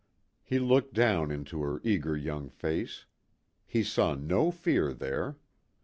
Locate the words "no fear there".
4.15-5.37